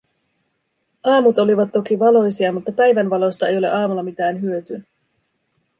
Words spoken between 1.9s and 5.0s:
valoisia, mutta päivänvalosta ei ole aamulla mitään hyötyä.